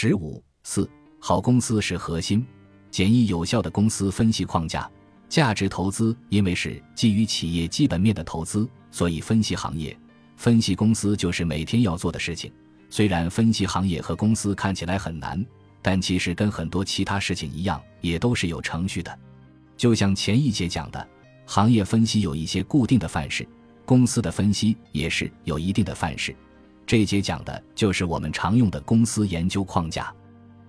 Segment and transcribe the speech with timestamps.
[0.00, 0.88] 十五四
[1.18, 2.46] 好公司是核心，
[2.88, 4.88] 简易有效的公司分析框架。
[5.28, 9.98] 价值投资因为是基于企业基本面的投资，所以分析行业、
[10.36, 12.52] 分析公司就是每天要做的事情。
[12.88, 15.44] 虽然分析行业和公司看起来很难，
[15.82, 19.18] 但其实跟很多其他事情一样，也都是有程序的。
[19.76, 21.08] 就像前一节讲的，
[21.44, 23.44] 行业分析有一些固定的范式，
[23.84, 26.32] 公司的分析也是有一定的范式。
[26.88, 30.10] 这节讲的就是我们常用的公司研究框架。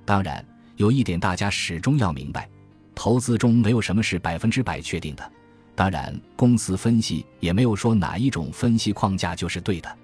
[0.03, 0.45] 当然，
[0.75, 2.49] 有一点大家始终要明白。
[2.93, 5.31] 投资中没有什么是百分之百确定的，
[5.75, 9.97] 当然，公司分析也没有说哪一种分析框架就是对的。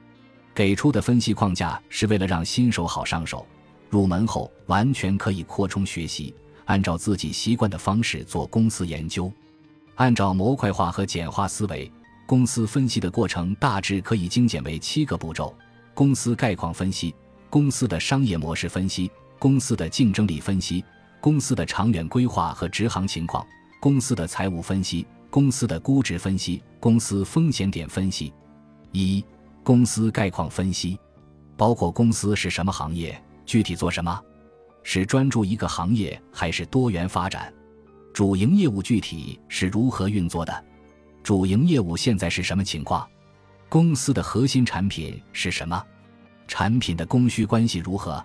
[0.54, 3.46] 给出的分析框架是为了让新手好上手，
[3.90, 9.30] 入门后完全可以扩充学习，按照自己习惯的方式做公司研究。
[9.96, 11.92] 按照模块化和简化思维，
[12.26, 15.54] 公司分析的过程大致可以精简为七个步骤：
[15.96, 17.16] 公司概况分析、
[17.50, 19.10] 公司的商业模式分析、
[19.40, 20.84] 公司的竞争力分析。
[21.22, 23.44] 公司的长远规划和执行情况，
[23.80, 28.32] 公司的财务分析，公司的估值分析，公司风险点分析。
[28.92, 29.26] 一、
[29.64, 31.00] 公司概况分析，
[31.58, 34.22] 包括公司是什么行业，具体做什么，
[34.84, 37.52] 是专注一个行业还是多元发展，
[38.14, 40.64] 主营业务具体是如何运作的，
[41.24, 43.08] 主营业务现在是什么情况，
[43.68, 45.84] 公司的核心产品是什么，
[46.48, 48.24] 产品的供需关系如何，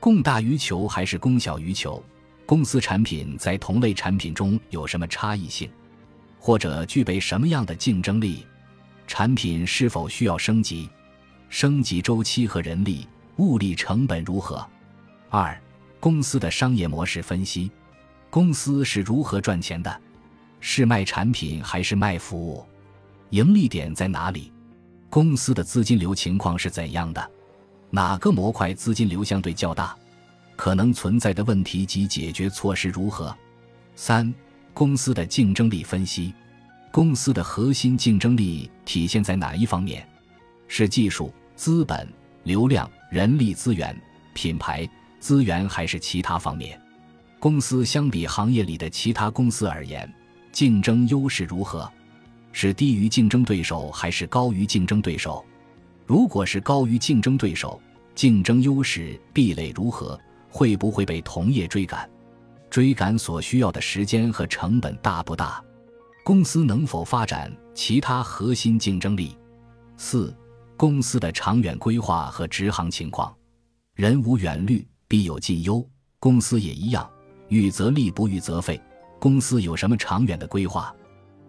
[0.00, 2.02] 供大于求还是供小于求？
[2.46, 5.70] 公司产品在同类产品中有什么差异性，
[6.40, 8.44] 或者具备什么样的竞争力？
[9.06, 10.88] 产品是否需要升级？
[11.48, 14.66] 升级周期和人力、物力成本如何？
[15.28, 15.56] 二、
[16.00, 17.70] 公司的商业模式分析：
[18.30, 20.00] 公司是如何赚钱的？
[20.58, 22.66] 是卖产品还是卖服务？
[23.30, 24.52] 盈利点在哪里？
[25.10, 27.30] 公司的资金流情况是怎样的？
[27.90, 29.96] 哪个模块资金流相对较大？
[30.54, 33.36] 可能存在的问题及解决措施如何？
[33.96, 34.32] 三、
[34.72, 36.32] 公司的竞争力分析，
[36.92, 40.08] 公司的核心竞争力体现在哪一方面？
[40.68, 42.06] 是技术、资本、
[42.44, 44.00] 流量、人力资源、
[44.32, 46.80] 品牌资源，还是其他方面？
[47.40, 50.08] 公司相比行业里的其他公司而言，
[50.52, 51.90] 竞争优势如何？
[52.52, 55.44] 是低于竞争对手，还是高于竞争对手？
[56.06, 57.80] 如果是高于竞争对手，
[58.14, 60.18] 竞争优势壁垒如何？
[60.48, 62.10] 会不会被同业追赶？
[62.68, 65.62] 追赶所需要的时间和成本大不大？
[66.24, 69.36] 公司能否发展其他核心竞争力？
[69.96, 70.36] 四、
[70.76, 73.32] 公司的长远规划和执行情况。
[73.94, 75.86] 人无远虑，必有近忧。
[76.18, 77.08] 公司也一样，
[77.48, 78.80] 预则立，不预则废。
[79.18, 80.94] 公司有什么长远的规划？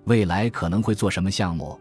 [0.06, 1.80] 未来可能会做什么项目？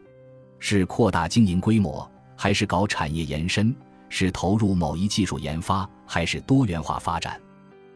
[0.58, 3.74] 是扩大经营规模，还是搞产业延伸？
[4.08, 7.40] 是投入某一技术研发，还是多元化发展？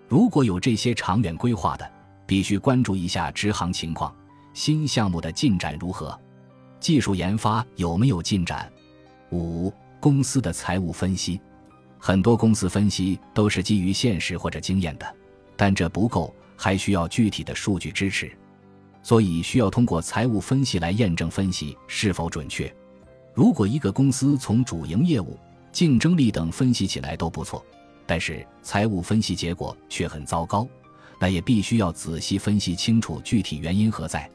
[0.09, 1.91] 如果有这些长远规划的，
[2.27, 4.15] 必须关注一下执行情况，
[4.53, 6.19] 新项目的进展如何，
[6.81, 8.71] 技术研发有没有进展。
[9.31, 11.41] 五、公司的财务分析，
[11.99, 15.15] 很多公司分析都是基于现实或者经验的，
[15.57, 18.31] 但这不够，还需要具体的数据支持，
[19.05, 22.75] 所以需要通过财务分析来验证分析是否准确。
[23.35, 25.39] 如果一个公司从主营业务，
[25.71, 27.63] 竞争力等分析起来都不错，
[28.07, 30.67] 但是财务分析结果却很糟糕，
[31.19, 34.31] 那也必须要仔细分析清楚具体原因何在，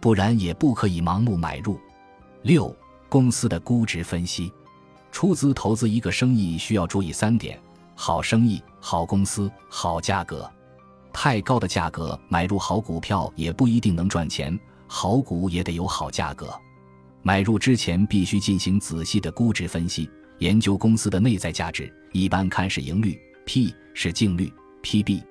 [0.00, 1.78] 不然也不可以盲目买入。
[2.42, 2.74] 六、
[3.10, 4.50] 公司的估值分析，
[5.12, 7.60] 出资投资一个生意需要注意三点：
[7.94, 10.50] 好生意、好公司、好价格。
[11.18, 14.56] 太高的价格买入好股票也不一定能赚钱，
[14.86, 16.54] 好股也得有好价格。
[17.22, 20.10] 买入之前必须进行仔细的估值分析。
[20.40, 25.22] 研究公司的内在价值，一般看是盈率，P 是净率，PB。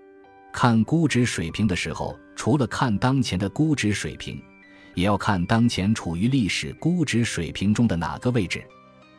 [0.52, 4.42] 看估值水平的时候，除了看当前的估值水平，
[4.96, 8.66] 也要看当前处于历史估值水平中的哪个位置。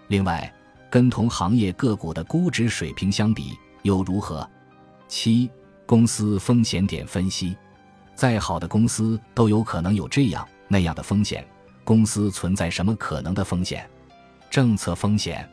[0.08, 0.52] 另外，
[0.90, 4.44] 跟同行业个股的估值水平相比又如何？
[5.06, 5.48] 七、
[5.86, 7.56] 公司风险点分析。
[8.14, 11.46] 再好的公司都有可能有这样那样的风险，
[11.84, 13.88] 公司存在什么可能的风险？
[14.50, 15.48] 政策风险。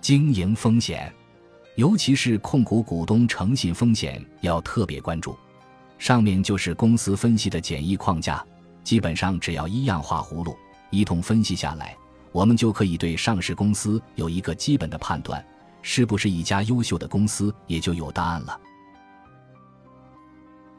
[0.00, 1.12] 经营风险，
[1.74, 5.36] 尤其是控股股东诚信风险，要特别关注。
[5.98, 8.44] 上面就是公司分析的简易框架，
[8.84, 10.56] 基本上只要一样画葫芦，
[10.90, 11.96] 一通分析下来，
[12.30, 15.44] 我们就可以对上市公司有一个基本的判断，
[15.82, 18.60] 是不是一家优秀的公司，也就有答案了。